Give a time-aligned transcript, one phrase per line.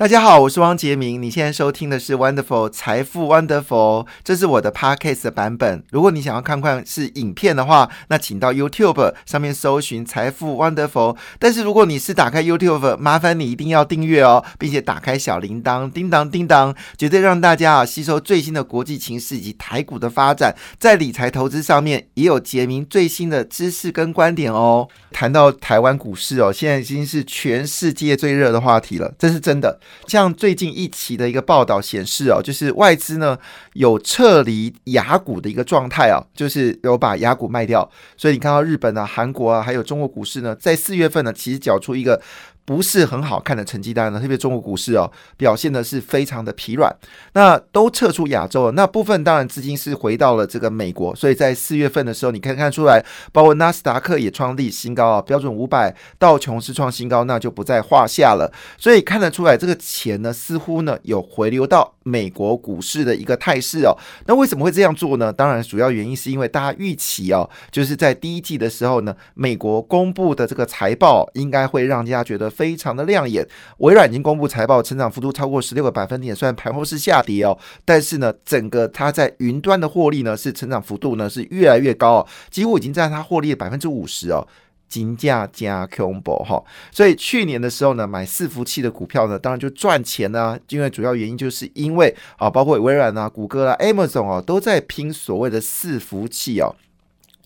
[0.00, 1.20] 大家好，我是汪杰明。
[1.20, 5.84] 你现在收听的是 Wonderful 财富 Wonderful，这是我的 Podcast 的版本。
[5.90, 11.18] 如果你想要看看是影片的话，那请到 YouTube 上面搜寻财富 Wonderful。
[11.38, 24.88] 但是如果你是打开 YouTube，麻烦你一定要订阅哦，并且打开小铃铛，叮当叮当，绝对让大家啊吸收最新的国际情势以及台股的发展，在理财投资上面也有杰明最新的知识跟观点哦。
[25.12, 29.78] 谈到台湾股市哦，现在已经是全世界最热的话题了，这是真的。
[30.06, 33.38] 像最近一期的一个报道显示哦，就是外资呢
[33.74, 42.20] 有撤离雅股的一个状态啊，就是有把雅股卖掉，所以你看到日本啊、韩国啊，还有中国股市呢，在四月份呢，其实缴出一个。
[42.64, 46.94] 不是很好看的成绩单呢，特别中国股市哦，表现的是非常的疲软。
[47.32, 58.52] 那都撤出亚洲了，那部分当然资金是回到了这个美国，所以在四月份的时候，你可以看出来，包括纳斯达克也创立新高啊，标准五百道琼斯创新高，那就不在话下了。
[58.78, 63.96] 所以看得出来，这个钱呢，似乎呢有回流到美国股市的一个态势哦。
[64.26, 65.32] 那为什么会这样做呢？
[65.32, 72.49] 当然，主要原因是因为大家预期哦，就是在第一季的时候呢，美国公布的这个财报应该会让大家觉得。
[72.50, 73.46] 非常的亮眼，
[73.78, 84.46] 微软已经公布财报，成长幅度超过十六个百分点，虽然盘后是下跌哦，但是呢，整个它在云端的获利呢是成长幅度呢是越来越高哦，几乎已经占它获利的百分之五十哦，
[84.88, 96.74] 金价加 combo 哈，所以去年的时候呢，买伺服器的股票呢，当然就赚钱呢，因为主要原因就是因为啊，包括微软啊、谷歌啊、Amazon 哦，都在拼所谓的伺服器哦。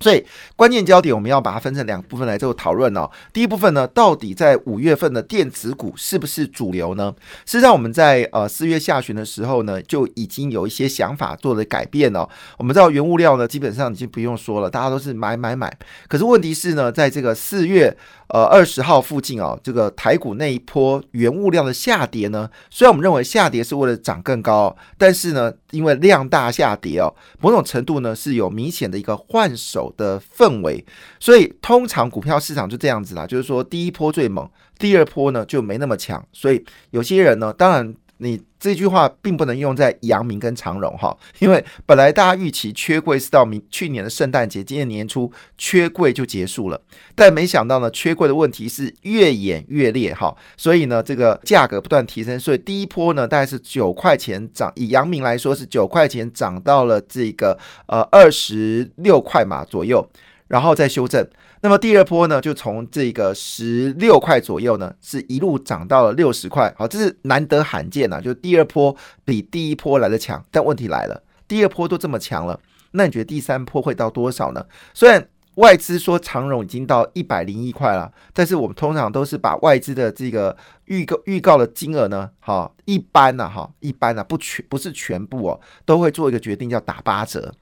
[0.04, 0.22] 所以
[0.54, 3.10] 关键焦点我们要把它分成两部分来做讨论哦。
[3.32, 7.14] 第一部分呢，到底在五月份的电子股是不是主流呢？
[7.46, 12.28] 事实上，我们在呃四月下旬的时候呢，就已经有一些想法做了改变哦。
[12.58, 15.74] 我们知道原物料呢，基本上已经不用说了，大家都是买买买。
[16.06, 17.96] 可是问题是呢，在这个四月。
[18.28, 30.84] 呃，二十号附近啊，这个台股那一波原物料的下跌呢，虽然我们认为下跌是为了涨更高，但是呢，因为量大下跌哦，某种程度呢是有明显的一个换手的氛围，
[31.18, 34.48] 所以通常股票市场就这样子啦，就是说第一波最猛，
[34.78, 37.94] 第二波呢就没那么强，所以有些人呢，当然。
[38.18, 46.80] 你这句话并不能用在阳明跟长荣哈，因为本来大家预期缺柜是到明去年的圣诞节，今年年初缺柜就结束了，
[47.14, 60.08] 但没想到呢，缺柜的问题是越演越烈哈，所以呢，这个价格不断提升，所以第一波呢大概是九块钱涨，以阳明来说是九块钱涨到了这个呃二十六块嘛左右，
[60.48, 61.28] 然后再修正。
[61.64, 66.70] 那么第二波呢，就从这个十六块左右呢，是一路涨到了六十块。
[66.76, 68.94] 好，这是难得罕见呐，就第二波
[69.24, 70.44] 比第一波来的强。
[70.50, 72.60] 但问题来了，第二波都这么强了，
[72.90, 74.62] 那你觉得第三波会到多少呢？
[74.92, 80.54] 虽然外资说长荣已经到一百零一块了，但是我们通常都是把外资的这个
[80.84, 87.54] 预告预告的金额呢，哈，一般呢，哈，一般呢，不全不是全部哦，都会做一个决定，叫打八折。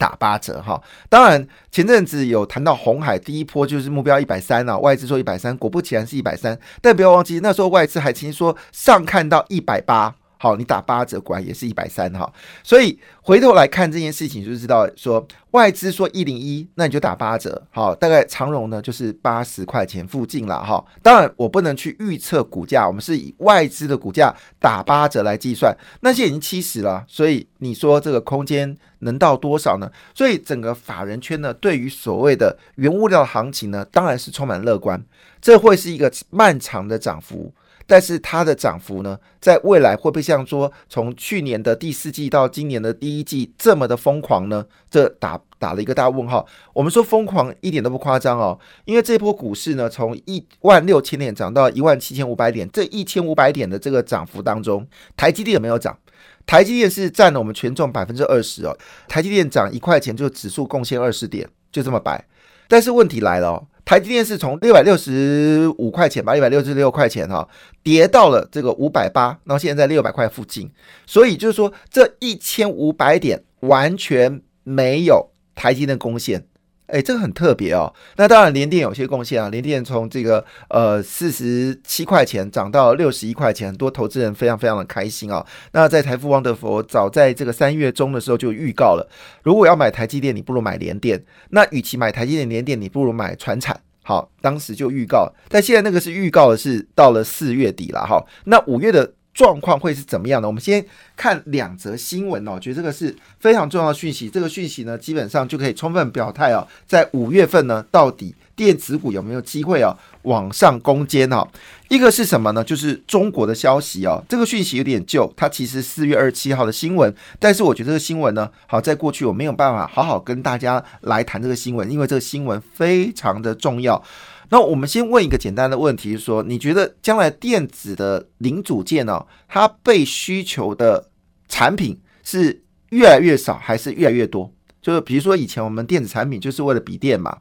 [0.00, 28.74] 打八折哈，当然前阵子有谈到红海第一波就是目标一百三啊，外资说一百三，果不其然是一百三，但不要忘记那时候外资还曾经说上看到一百八，好，你打八折果然也是一百三哈，所以回头来看这件事情就知道说外资说一零一，那你就打八折，好，大概长荣呢就是八十块钱附近了哈，当然我不能去预测股价，我们是以外资的股价打八折来计算，那些已经七十了，所以你说这个空间。
[29.02, 29.90] 能到多少呢？
[30.14, 35.02] 所以整个法人圈呢，对于所谓的原物料行情呢，当然是充满乐观。
[35.40, 37.50] 这会是一个漫长的涨幅，
[37.90, 44.64] 但是它的涨幅呢，在未来会不会像说从去年的第四季到今年的第一季这么的疯狂呢？
[44.88, 46.46] 这打打了一个大问号。
[46.72, 54.86] 我们说疯狂一点都不夸张哦，因为这波股市呢，从一万六千点涨到一万七千五百点，这一千五百点的这个涨幅当中，
[55.16, 55.98] 台积电有没有涨？
[56.46, 62.24] 台积电是占了我们权重百分之二十哦，台积电涨一块钱就指数贡献二十点，就这么白。
[62.68, 67.48] 但是问题来了哦，台积电是从六百六十五块钱吧，六百六十六块钱哈，
[67.82, 70.70] 跌到了这个五百八，然后现在在六百块附近，
[71.06, 76.46] 所以就是说这一千五百点完全没有台积电贡献。
[76.92, 77.92] 哎，这个很特别哦。
[78.16, 79.48] 那当然，联电有些贡献啊。
[79.48, 85.44] 联电从这个呃四十七块钱涨到六十一块钱，很多投资人非常非常的开心啊。
[85.72, 89.08] 那在财富旺德佛早在这个三月中的时候就预告了，
[89.42, 91.22] 如果要买台积电，你不如买联电。
[91.50, 93.80] 那与其买台积电、联电，你不如买船产。
[94.02, 98.24] 好，当时就预告，但现在那个是预告的是到了四月底了哈。
[98.44, 99.12] 那五月的。
[99.40, 100.46] 状况会是怎么样的？
[100.46, 100.84] 我们先
[101.16, 104.28] 看两则新闻哦，我觉得这个是非常重要的讯息。
[104.28, 111.48] 这个讯息呢，基本上就可以充分表态哦，在五月份呢，到底电子股有没有机会哦往上攻坚哦？
[111.88, 112.62] 一个是什么呢？
[112.62, 124.04] 就是中国的消息哦，这个讯息有点旧，它其实四月二十七号的新闻，但是我觉得这个新闻呢，好，在过去我没有办法好好跟大家来谈这个新闻，因为这个新闻非常的重要。
[124.50, 131.08] 那我们先问一个简单的问题：说你觉得将来电子的零组件呢，它被需求的
[131.48, 134.52] 产品是越来越少，还是越来越多？
[134.82, 137.38] 就是比如说以前我们电子产品就是为了笔电嘛，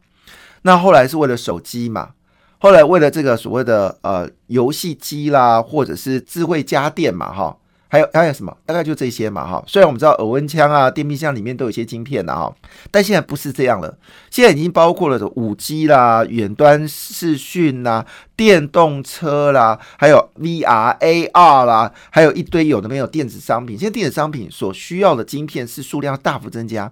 [0.61, 2.11] 那后来是为了手机嘛，
[2.59, 7.57] 后来为了这个所谓的呃游戏机啦，或者是智慧家电嘛，哈。
[7.91, 8.56] 还有还有什么？
[8.65, 9.63] 大概就这些嘛，哈。
[9.68, 12.56] 虽然我们知道耳温枪啊、电冰箱里面都有一些晶片的哈，
[12.91, 13.97] 但现在不是这样了。
[14.30, 18.06] 现在已经包括了五 G 啦、远端视讯啦、
[18.38, 23.77] 电动车啦，还有 VR、AR 啦，还有一堆有的没有电子商品。
[23.77, 26.91] 现在电子商品所需要的晶片是数量大幅增加。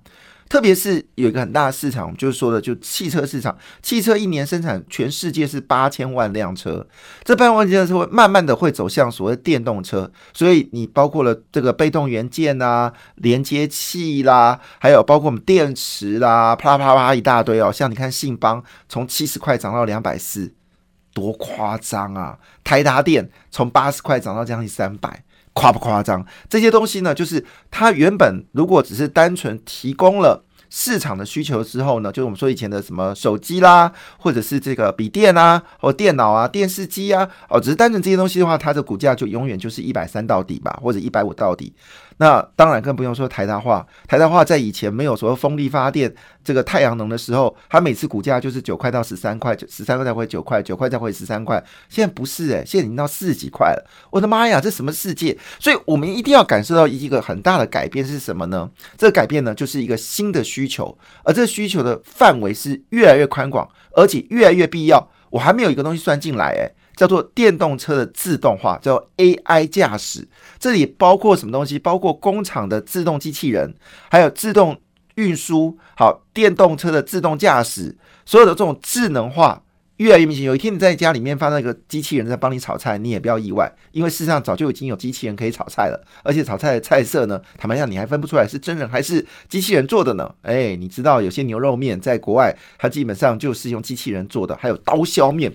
[0.49, 6.88] 特别是有一个很大的市场，就是说的就汽车市场，汽车一年生产全世界是八千万辆车，
[7.23, 20.53] 这八千万辆车会慢慢的会走向所谓电动车，所以你包括了这个被动元件啊、连接器啦，还有包括我们电池啦，啪啪啪一大堆哦，像你看信邦从七十块涨到两百四，
[21.13, 22.38] 多夸张啊！
[22.63, 25.23] 台达电从八十块涨到将近三百。
[25.57, 26.24] 夸不夸张？
[26.48, 41.73] 这些东西呢，就是它原本如果只是单纯提供了市场的需求之后呢，就是我们说以前的什么手机啦，或者是这个笔电啊，或电脑啊、电视机啊，哦，只是单纯这些东西的话，它的股价就永远就是一百三到底吧，或者一百五到底。
[42.19, 46.11] 那当然更不用说台达化，台达化在以前没有说风力发电
[46.43, 51.63] 这个太阳能的时候，它每次股价就是九块到十三块，十三块再回九块，九块再回十三块。
[51.89, 53.87] 现在不是诶，现在已经到四十几块了。
[54.09, 55.37] 我的妈呀，这什么世界？
[55.59, 58.67] 所以我们一定要感受到一个很大的改变是什么呢？
[58.97, 65.07] 这个改变呢，就是一个新的需需求，而这需求的范围是越来越宽广，而且越来越必要。
[65.30, 66.74] 我还没有一个东西算进来诶。
[66.95, 70.27] 叫做电动车的自动化，叫 AI 驾驶。
[70.57, 71.77] 这里包括什么东西？
[71.77, 73.71] 包括工厂的自动机器人，
[74.09, 74.75] 还有自动
[75.13, 75.77] 运输。
[75.95, 77.95] 好，电动车的自动驾驶，
[78.25, 79.62] 所有的这种智能化
[79.97, 80.44] 越来越明显。
[80.45, 86.03] 有一天你在家里面放那个机器人在帮你炒菜，你也不要意外，因为事实上早就已经有机器人可以炒菜了。
[86.23, 90.33] 而且炒菜的菜色呢，坦白讲你还分不出来是真人还是机器人做的呢。
[90.41, 95.51] 哎，你知道有些牛肉面在国外，它基本上就是用机器人做的，还有刀削面。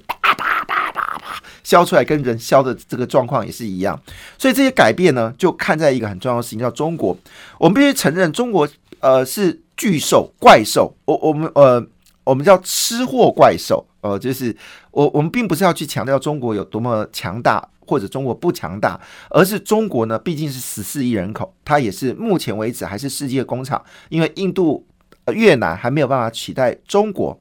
[1.65, 3.99] 削出来跟人削的这个状况也是一样，
[4.37, 7.17] 所以这些改变呢，就看在一个很重要的事情，叫中国。
[7.57, 8.69] 我们必须承认，中国
[8.99, 10.93] 呃是巨兽、怪兽。
[11.05, 11.81] 我我们呃
[12.25, 14.57] 我们叫吃货怪兽，呃，就是
[14.91, 24.87] 我我们并不是要去强调中国有多么强大或者中国不强大，而是中国呢毕竟是十四亿人口，它也是目前为止还是世界工厂，因为印度、
[25.35, 27.41] 越南还没有办法取代中国，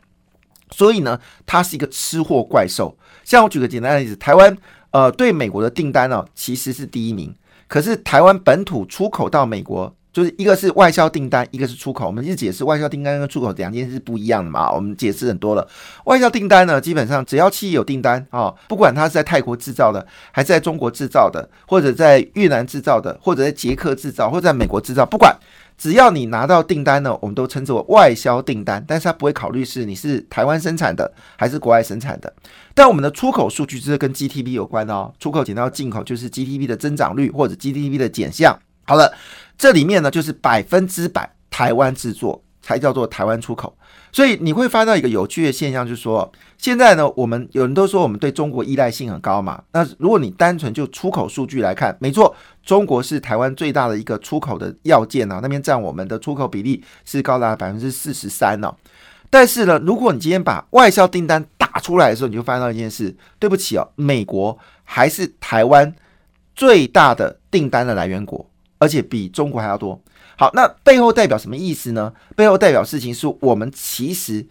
[0.72, 2.98] 所以呢，它是一个吃货怪兽。
[3.24, 4.58] 像我举个简单的例子，台湾
[4.90, 7.36] 呃对美国的订单呢其实是第一名，
[7.68, 12.06] 可是台湾本土出口到美国就是一个是外销订单，一个是出口。
[12.06, 15.68] 我们一直解释外销订单跟出口两件事是不一样的嘛，我们解释很多了。
[16.06, 25.36] 外销订单呢，基本上只要企业有订单啊，不管它是在泰国制造的，还是在中国制造的，或者在越南制造的，或者在捷克制造，或者在美国制造，不管。
[25.78, 32.32] 只要你拿到订单呢，我们都称之为外销订单，但是它不会考虑是你是台湾生产的还是国外生产的。
[32.76, 38.56] 但我们的出口数据就是跟 GTP 有关哦，出口减到进口就是 GTP 的增长率或者 GTP 的减项。
[38.86, 39.12] 好了，
[39.62, 43.78] 这里面呢就是百分之百台湾制作才叫做台湾出口。
[44.12, 49.62] 所以你会发到一个有趣的现象，就是说，现在呢，我们有人都说我们对中国依赖性很高嘛。
[49.72, 58.74] 那如果你单纯就出口数据来看，没错，中国是台湾最大的一个出口的要件啊，那边占我们的出口比例是高达百分之四十三呢。
[59.30, 65.94] 但是呢，如果你今天把外销订单打出来的时候，你就发现到一件事，对不起哦，美国还是台湾
[66.56, 68.51] 最大的订单的来源国，
[68.82, 70.02] 而且比中国还要多。
[70.36, 72.12] 好，那背后代表什么意思呢？
[72.36, 74.44] 背后代表事情是我们其实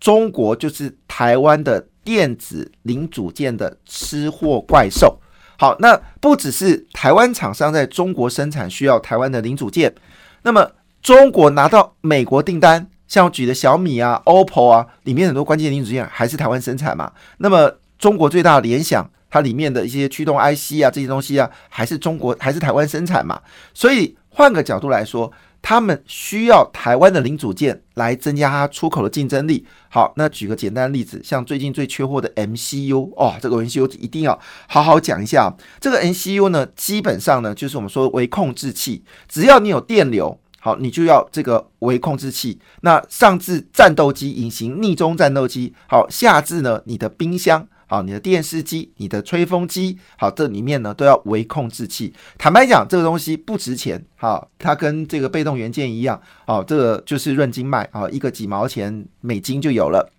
[0.00, 5.20] 中国就是台湾的电子零组件的吃货怪兽。
[5.56, 9.94] 好，那不只是台湾厂商在中国生产需要台湾的零组件，
[10.42, 17.12] 那么中国拿到美国订单，像举的小米啊、OPPO 啊，里面很多关键零组件还是台湾生产嘛。
[17.38, 23.40] 那么中国最大的联想，它里面的一些驱动 IC 啊这些东西啊，还是中国还是台湾生产嘛。
[23.72, 24.16] 所以。
[24.36, 29.66] 换个角度来说，他们需要台湾的零组件来增加它出口的竞争力。
[29.88, 35.50] 好，那举个简单的例子，像最近最缺货的 MCU 哦，这个 MCU 一定要好好讲一下。
[35.80, 42.60] 这个 MCU 呢，基本上呢就是我们说微控制器，只要你有电流，好，你就要这个微控制器。
[42.82, 47.66] 那上至战斗机、隐形逆中战斗机，好，下至呢你的冰箱。
[47.88, 52.12] 好，你的电视机、你的吹风机，好，这里面呢都要微控制器。
[52.36, 60.10] 坦白讲，这个东西不值钱，好，它跟这个被动元件一样，好，这个就是润金卖，啊，一个几毛钱美金就有了。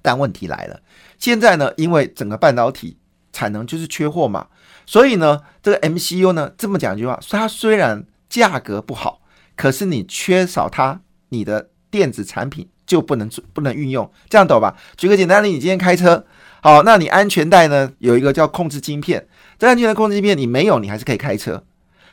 [0.00, 0.80] 但问题来了，
[1.18, 2.96] 现在呢，因为整个半导体
[3.30, 4.46] 产能就是缺货嘛，
[4.86, 9.20] 所以呢，这个 MCU 呢，这么讲一句话，它虽然价格不好，
[9.54, 14.76] 可是你缺少它，你的电子产品就不能不能运用，这样懂吧？
[14.96, 16.24] 举个简单例，你今天开车。
[16.66, 17.92] 好，那你安全带呢？
[18.00, 19.24] 有一个叫控制晶片，
[19.56, 21.62] 这安全带控制晶片你没有，你还是可以开车。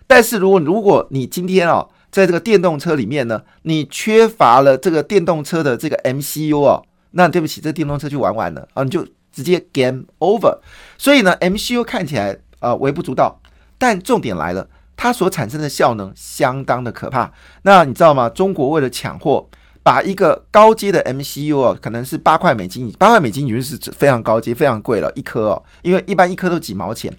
[0.06, 10.60] 但是如果如果你今天哦，在这个电动车里面呢，你缺乏了这个电动车的这个 MCU 哦，那对不起，这电动车就玩完了啊，你就直接 game over。
[11.00, 13.42] 所以呢，MCU 看起来啊微不足道，
[13.80, 17.34] 但重点来了，它所产生的效能相当的可怕。
[17.64, 18.30] 那你知道吗？
[18.30, 19.50] 中国为了抢货。
[19.84, 27.14] 把一个高阶的 MCU 哦，可能是八块美金，八块美金已经是非常高阶、非常贵了，一颗哦，因为一般一颗都几毛钱，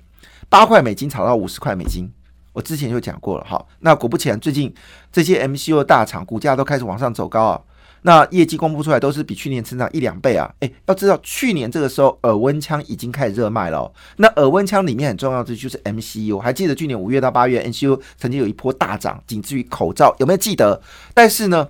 [0.49, 2.11] 八块美金炒到五十块美金，
[2.54, 3.62] 我之前就讲过了哈。
[3.80, 4.75] 那果不其然，最近
[5.12, 7.61] 这些 MCU 的大厂股价都开始往上走高啊，
[8.00, 10.50] 那业绩公布出来都是比去年成长一两倍啊。
[10.61, 20.80] 诶，要知道去年这个时候耳温枪已经开始热卖了，哦那耳温枪里面很重要的就是 MCU，还记得去年五月到八月 MCU 曾经有一波大涨，仅次于口罩，有没有记得？
[21.12, 21.68] 但是呢？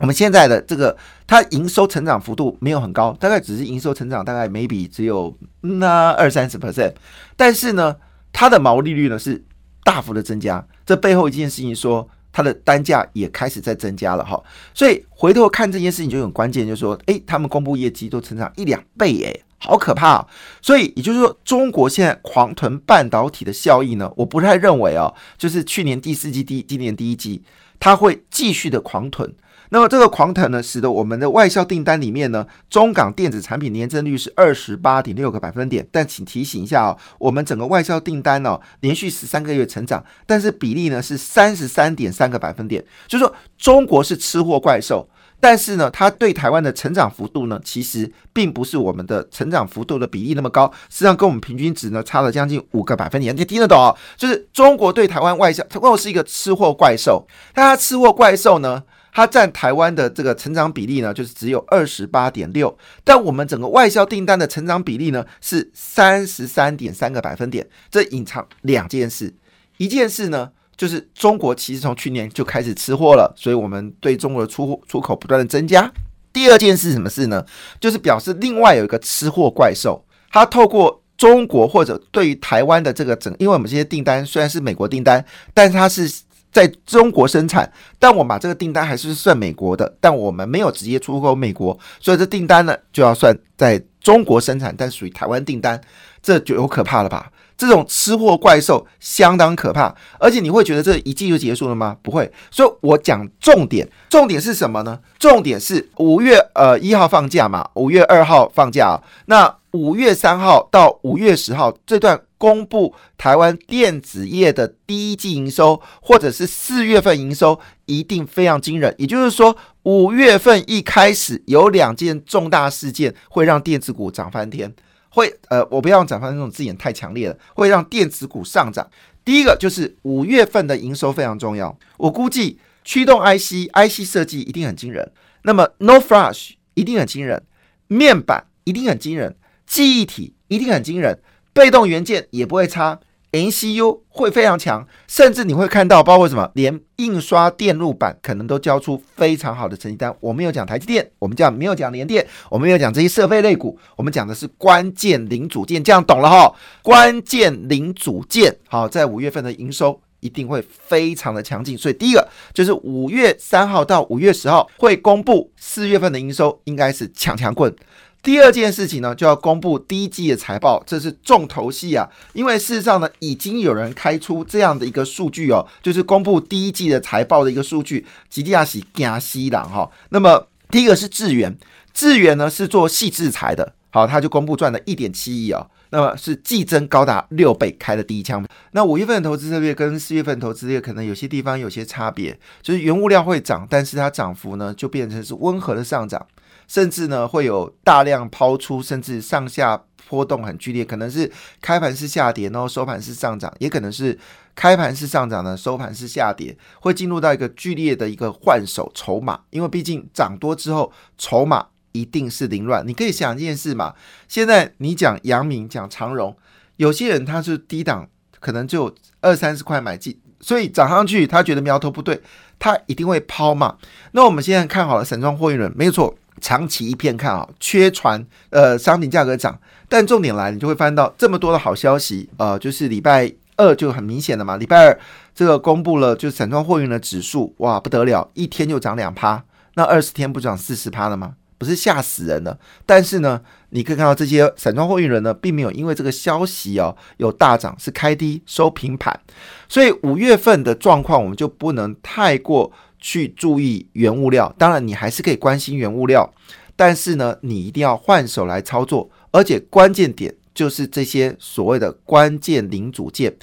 [0.00, 6.94] 我们现在的这个，它营收成长幅度没有很高，大概只是营收成长大概每笔只有那二三十 percent，
[7.36, 7.94] 但是呢，
[8.32, 9.44] 它的毛利率呢是
[9.84, 10.66] 大幅的增加。
[10.86, 14.42] 这背后一件事情说，它的单价也开始在增加了哈。
[14.72, 20.26] 所以回头看这件事情就很关键，就是说，诶，他们公布业绩都成长一两倍，诶，好可怕。
[20.62, 27.42] 所以也就是说，中国现在狂囤半导体的效益呢，我不太认为哦，就是去年第四季、第今年第一季，
[27.78, 29.30] 它会继续的狂囤。
[29.72, 35.86] 那么这个狂腾呢，使得我们的外销订单里面呢，中港电子产品年增率是二十八点六个百分点。
[35.92, 42.84] 但请提醒一下哦，我们整个外销订单呢，连续十三个月成长，但是比例呢是三十三点三个百分点。
[43.06, 45.08] 就是说，中国是吃货怪兽，
[45.38, 53.36] 但是呢，它对台湾的成长幅度呢，其实并不是我们的成长幅度的比例那么高，实际上跟我们平均值呢差了将近五个百分点。
[53.36, 53.94] 你听得懂啊？
[54.16, 57.24] 就是中国对台湾外销，它又是一个吃货怪兽，
[57.54, 58.82] 但它吃货怪兽呢？
[59.12, 67.68] 它占台湾的这个成长比例呢，就是只有二十八点六，但我们整个外销订单的成长比例呢是三十三点三个百分点。
[67.90, 69.34] 这隐藏两件事，
[69.78, 75.92] 一件事呢就是中国其实从去年就开始吃货了，所以我们对中国的出出口不断的增加。
[76.32, 77.44] 第二件事什么事呢？
[77.80, 86.10] 就是表示另外有一个吃货怪兽，它透过中国或者对于台湾的这个整，因为我们这些订单虽然是美国订单，但是它是。
[86.52, 95.80] 在中国生产，但我把这个订单还是算美国的，但我们没有直接出口美国，所以这订单呢就要算在中国生产，但属于台湾订单，
[96.22, 97.30] 这就有可怕了吧？
[97.56, 101.94] 这种吃货怪兽相当可怕，而且你会觉得这一季就结束了吗？
[102.02, 104.98] 不会，所以我讲重点，重点是什么呢？
[105.18, 112.20] 重点是五月呃一号放假嘛，五月二号放假，那五月三号到五月十号这段。
[112.40, 118.94] 公布台湾电子业的第一季营收，或者是四月份营收，一定非常惊人。
[118.96, 124.74] 也就是说，五月份一开始有两件重大事件会让电子股涨翻天，
[125.10, 128.90] 会呃，我不要用涨翻天这种字眼太强烈了，会让电子股上涨。
[129.22, 137.42] 第一个就是五月份的营收非常重要，我估计驱动 IC、IC 设计一定很惊人，那么 No Flash 一定很惊人，
[137.86, 141.20] 面板一定很惊人，记忆体一定很惊人。
[141.60, 142.98] 被动元件也不会差
[143.32, 150.10] ，NCU 会非常强，甚至你会看到，包括什么，连印刷电路板可能都交出非常好的成绩单。
[150.20, 156.50] 我没有讲台积电，我们讲没有讲联电，我们没有讲这些设备类股，我们讲的是关键零组件，这样懂了哈？
[156.80, 167.76] 关键零组件好，在五月份的营收一定会非常的强劲，所以第一个就是五月三号到五月十号会公布四月份的营收，应该是抢强棍。
[168.22, 172.06] 第二件事情呢，就要公布第一季的财报，这是重头戏啊！
[172.34, 179.90] 因为事实上呢，已经有人开出这样的一个数据哦，就是公布第一季的财报的一个数据，吉利亚喜加西朗哈。
[180.10, 181.56] 那么第一个是智源，
[181.94, 188.46] 智源呢是做细制材的，好，他就公布赚了一点七亿哦，那么是季增高达六倍，开了第一枪。
[188.72, 196.26] 那五月份的投资策略跟四月份投资策略可能有些地方有些差别，就是原物料会涨，但是它涨幅呢就变成是温和的上涨，
[196.70, 201.28] 甚至呢会有大量抛出，甚至上下波动很剧烈，可能是
[201.60, 204.16] 开盘是下跌，然后收盘是上涨，也可能是
[204.54, 211.66] 开盘是上涨呢，收盘是下跌，会进入到一个剧烈的一个换手筹码，因为毕竟涨多之后筹码。
[211.92, 212.86] 一定是凌乱。
[212.86, 213.96] 你可以想一件事嘛，
[214.28, 216.36] 现在你讲阳明、讲长荣，
[216.76, 218.08] 有些人他是低档，
[218.38, 222.22] 可能就二三十块买进，所以涨上去他觉得苗头不对，
[222.60, 223.76] 他一定会抛嘛。
[224.12, 234.98] 那我们现在看好了散装货运轮，没有错，长期一片看好，缺船，呃，商品价格涨，但重点来，你就会发现到这么多的好消息，呃，就是礼拜二就很明显的嘛，礼拜二
[235.34, 239.44] 这个公布了，就是散装货运的指数，哇，不得了，一天就涨两趴，
[239.74, 241.34] 那二十天不涨四十趴了吗？
[241.58, 249.20] 不是吓死人了，但是呢，你可以看到这些散装货运人呢，并没有因为这个消息哦有大涨，是开低收平盘，
[249.68, 254.54] 所以五月份的状况我们就不能太过去注意原物料。
[254.58, 256.32] 当然，你还是可以关心原物料，
[256.76, 263.36] 但是呢，你一定要换手来操作，而且关键点就是这些所谓的关键零组件，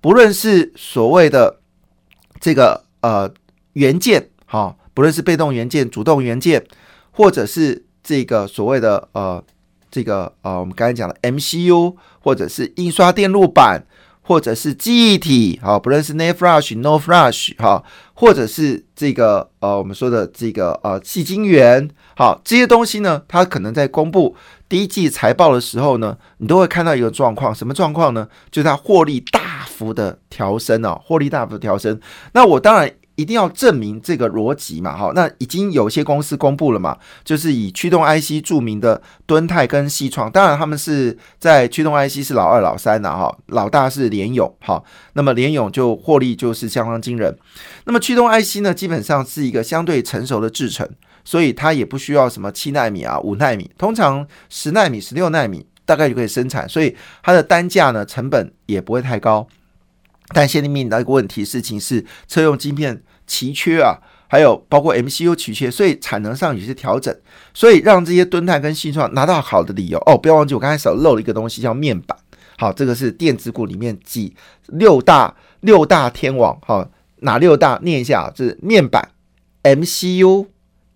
[0.00, 1.60] 不论是所谓的
[2.40, 3.32] 这个呃
[3.74, 6.64] 元件，哈，不论是被动元件、主动元件。
[7.14, 9.44] 或者是这个所谓的呃，
[9.90, 13.84] 这个呃，我们刚才讲的 MCU，或者是印刷电路板，
[14.22, 17.82] 或者是记忆体，好，不论是 NAND Flash、No Flash，哈，
[18.14, 24.34] 或者是这个呃，我们说的这个呃，细晶圆，好，这些东西呢，它可能在公布
[24.68, 28.28] 第一季财报的时候呢，你都会看到一个状况，什么状况呢？
[28.50, 32.00] 就是它获利大幅的调升哦，获利大幅调升。
[32.32, 32.90] 那我当然。
[33.14, 34.96] 一定要证明这个逻辑嘛？
[34.96, 44.82] 哈，那已经有些公司公布了嘛，就是以驱动 IC 著名的敦泰跟西创，当然他们是在驱动 IC 是老二、老三的哈，老大是联勇哈。
[45.12, 47.36] 那么联勇就获利就是相当惊人。
[47.84, 50.88] 那么驱动 IC 呢，基本上是一个相对成熟的制程，
[51.24, 59.46] 所以它也不需要什么七纳米啊、五纳米，通常十纳米、十六纳米大概就可以生产，所以它的单价呢成本也不会太高。
[60.28, 63.98] 但现在面临到一个问题，事情是车用晶片奇缺啊，
[64.28, 67.14] 还有包括 MCU 奇缺，所以产能上有些调整，
[67.52, 70.16] 所以让这些敦泰跟信创拿到好的理由哦。
[70.16, 72.16] 不要忘记，我刚才少漏了一个东西，叫面板。
[72.56, 74.34] 好，这个是电子股里面几
[74.68, 76.58] 六大六大天王。
[76.60, 76.88] 哈，
[77.20, 77.78] 哪六大？
[77.82, 79.10] 念一下，就是面板、
[79.64, 80.46] MCU、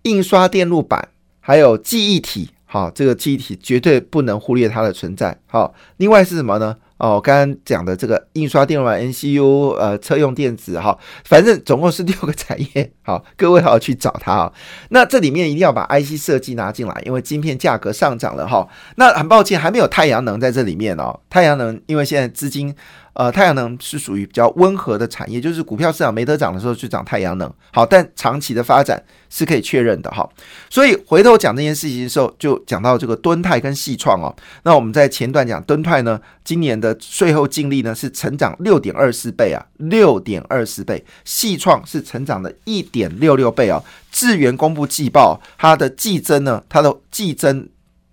[0.02, 1.08] 印刷电路板，
[1.40, 2.50] 还有记忆体。
[2.64, 5.38] 好，这个记忆体绝对不能忽略它的存在。
[5.46, 6.76] 好，另外是什么呢？
[6.98, 14.52] 哦，刚刚讲的这个印刷电路板、NCU，呃，车用电子，哈，反正总共是六个产业，好， 各位好去找它啊。
[14.90, 18.66] 那这里面一定要把 IC 设计拿进来，因为晶片价格上涨了哈。
[18.96, 21.20] 那很抱歉，还没有太阳能在这里面哦。
[21.28, 22.74] 太阳能因为现在资金。
[23.18, 27.50] 呃，太阳能是属于比较温和的产业，就是股票市场没得涨的时候去涨太阳能。
[27.72, 30.28] 好，但长期的发展是可以确认的哈。
[30.68, 34.36] 所以回头讲这件事情的时候，就讲到这个敦泰跟细创哦。
[34.64, 41.02] 那我们在前段讲敦泰呢，今年的税后净利呢是成长六点二四倍啊，六点二四倍。
[41.24, 43.82] 细创是成长的一点六六倍哦。
[44.12, 47.66] 智源公布季报，它的季增呢，它的季增，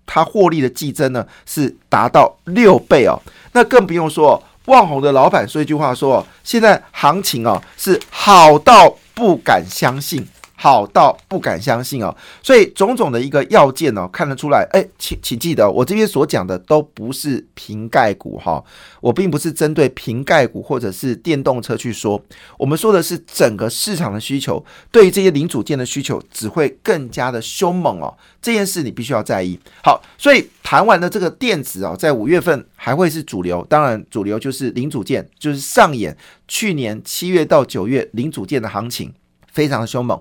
[0.06, 3.20] 它获利的季增呢是达到六倍哦。
[3.52, 4.42] 那更不用说。
[4.66, 14.66] 旺宏的老板说一句话说：“现在行情啊是好到不敢相信。”好到不敢相信哦，所以种种的一个要件哦，看得出来。
[14.72, 18.62] 哎，请请记得，我这边所讲的都不是瓶盖股哈，
[19.00, 22.22] 我并不是针对瓶盖股或者是电动车去说，
[22.56, 28.16] 我们说的是整个市场的需求，对于这些零组件的需求只会更加的凶猛哦。
[28.40, 29.58] 这件事你必须要在意。
[29.82, 39.12] 好，所以谈完的这个电子哦，在五月份还会是主流，当然主流就是零组件，就是上演去年七月到九月零组件的行情，
[39.54, 40.20] 非常的凶猛。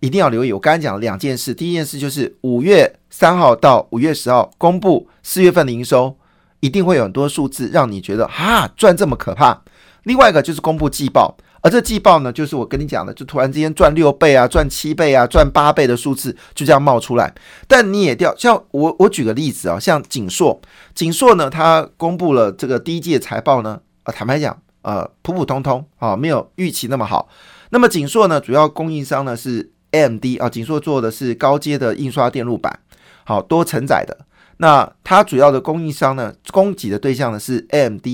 [0.00, 1.54] 一定要留意，我刚才讲两件事。
[1.54, 6.14] 第一件事就是五月三号到五月十号公布四月份的营收，
[6.60, 9.62] 一定会有很多数字让你觉得哈赚这么可怕。
[10.02, 17.34] 另外一个就是公布季报，而这季报呢，就是我跟你讲的，就突然之间赚六倍啊，赚七倍啊，赚八倍的数字就这样冒出来。
[17.66, 20.60] 但你也掉，像我我举个例子啊，像景硕，
[20.94, 27.28] 景硕呢，它公布了这个第一季的财报呢，啊，坦白讲，呃，普普通通啊，没有预期那么好。
[27.70, 29.72] 那么景硕呢，主要供应商呢是。
[29.92, 32.80] AMD 啊，景硕做的是高阶的印刷电路板，
[33.24, 34.26] 好多承载的。
[34.58, 38.06] 那它主要的供应商呢，供给的对象呢是 AMD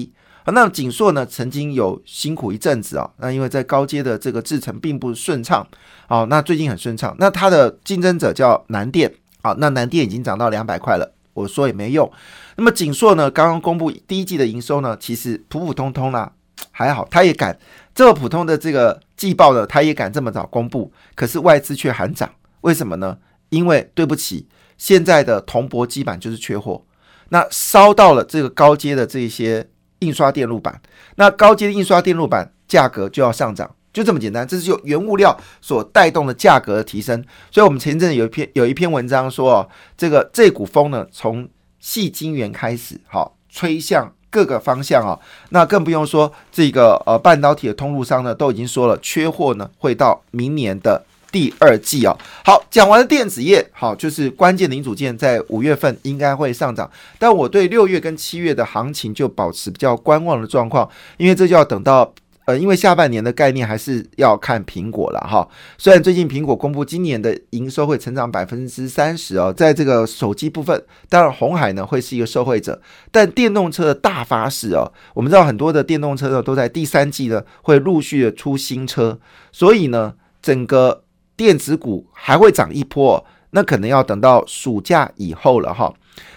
[0.44, 0.52] 啊。
[0.52, 5.66] 那景硕呢，曾经有辛苦一阵子啊，那因为在高阶的这个制程并不顺畅，
[6.06, 7.16] 好，那最近很顺畅。
[7.18, 9.12] 那它的竞争者叫南电，
[9.42, 12.08] 好，那南电已经涨到两百块了，我说也没用。
[12.56, 16.30] 那么锦硕呢，刚刚公布第一季的营收呢，其实普普通通啦，
[16.70, 17.58] 还好，他也敢
[17.92, 22.28] 这么普通的这个季报呢，他也敢这么早公布，可是外资却喊涨，
[22.62, 23.18] 为什么呢？
[23.50, 26.84] 因为对不起，现在的铜箔基板就是缺货，
[27.28, 29.68] 那烧到了这个高阶的这些
[30.00, 30.82] 印刷电路板，
[31.14, 33.72] 那高阶的印刷电路板价格就要上涨。
[33.92, 37.24] 就这么简单，这是由原物料所带动的价格的提升。
[37.52, 45.16] 所以，我们前一阵有一篇有一篇文章说，哦，这个这股风呢，从细晶圆开始，好吹向各个方向啊。
[45.50, 52.16] 那更不用说这个呃半导体的通路商呢，都已经说了，缺货呢会到明年的第二季啊。
[52.44, 62.12] 好，讲完了电子业，好，就是关键零组件在五月份应该会上涨，但我对六月跟七月的行情就保持比较观望的状况，因为这就要等到。
[62.44, 65.48] 呃，因为下半年的概念还是要看苹果了哈。
[65.78, 79.20] 虽然最近苹果公布今年的营收会成长百分之三十哦，在这个手机部分，当然红海呢会是一个受惠者，但电动车的大发势哦，我们知道很多的电动车呢都在第三季呢会陆续的出新车，
[79.52, 81.04] 所以呢整个
[81.36, 85.90] 电子股还会涨一波，那可能要等到暑假以后了哈。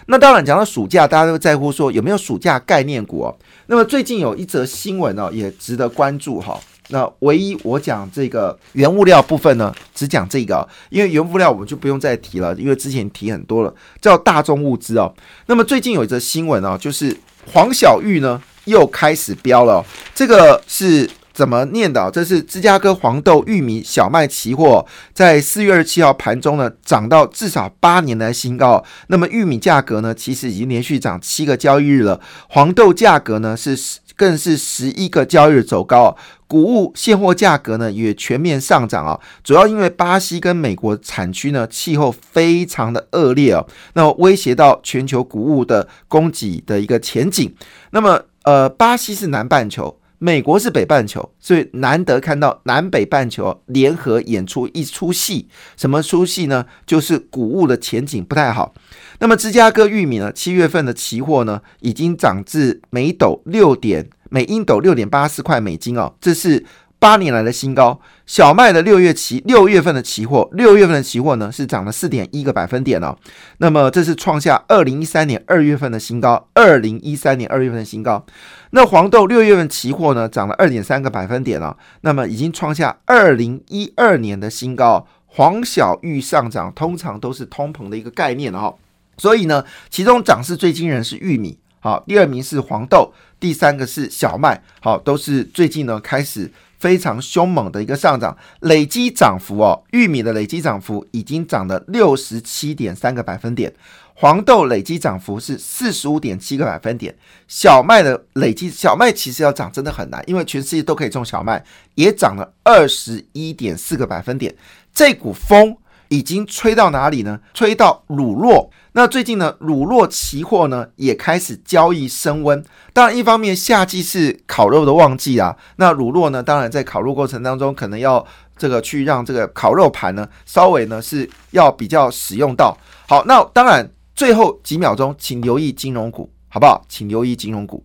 [0.06, 3.36] 那当然讲到暑假，大家都在乎说有没有暑假概念股哦。
[3.66, 6.58] 那么最近有一则新闻呢，也值得关注哈。
[6.88, 15.12] 那唯一我讲这个原物料部分呢，只讲这个，因为原物料我们就不用再提了，因为之前提很多了，叫大众物资哦。
[15.46, 17.14] 那么最近有一则新闻哦，就是
[17.52, 21.10] 黄小玉呢又开始飙了，这个是。
[21.36, 22.10] 怎么念的？
[22.10, 28.82] 这是芝加哥黄豆、玉米、小麦期货在四月二十七号盘中呢，涨到至少八年来新高。
[29.08, 32.18] 那么玉米价格呢，其实已经连续涨七个交易日了。
[32.48, 33.78] 黄豆价格呢，是
[34.16, 36.16] 更是十一个交易日走高。
[36.46, 39.20] 谷物现货价格呢，也全面上涨啊。
[39.44, 47.54] 主要因为巴西跟美国产区呢，气候非常的恶劣啊，那么威胁到全球谷物的供给的一个前景。
[47.90, 49.98] 那么，呃，巴西是南半球。
[50.18, 55.48] 美国是北半球，所以难得看到南北半球联合演出一出戏。
[55.76, 56.64] 什么出戏呢？
[56.86, 58.74] 就是谷物的前景不太好。
[59.18, 60.32] 那么芝加哥玉米呢？
[60.32, 66.64] 七月份的期货呢，已经涨至每斗六点每英斗六点八四块美金哦，这是。
[66.98, 73.16] 八年来的新高，小麦的六月期六月份的期货，六月份的期货呢是涨了四点一个百分点哦。
[73.58, 78.24] 那么这是创下二零一三年二月份的新高，二零一三年二月份的新高。
[78.70, 85.06] 那黄豆六月份期货呢涨了二点三个百分点了，那么已经创下二零一二年的新高。
[85.26, 88.74] 黄小玉上涨通常都是通膨的一个概念哦，
[89.18, 96.50] 所以呢，其中涨势最惊人是玉米，好，第二名是黄豆，第三个是小麦，好，都是最近呢开始。
[96.78, 103.72] 非常凶猛的一个上涨，累积涨幅哦，玉米的累积涨幅已经涨了六十七点三个百分点，
[104.14, 107.14] 黄豆累积涨幅是四十五点七个百分点，
[107.48, 114.54] 小麦的累积小麦其实要涨真的很难，因为全世界都可以种小麦，也涨了二十一点四个百分点，
[114.94, 115.76] 这股风。
[116.08, 117.40] 已经吹到哪里呢？
[117.54, 118.68] 吹到乳酪。
[118.92, 122.64] 那最近呢，乳酪期货呢也开始交易升温。
[122.92, 128.24] 当然，一方面夏季是烤肉的旺季啊，那乳酪呢，当然在烤肉过程当中，可能要
[128.56, 132.76] 这个去让这个烤肉盘呢稍微呢是要比较使用到。
[133.06, 136.82] 好，那当然最后几秒钟，请留意金融股，好不好？
[136.88, 137.84] 请留意金融股。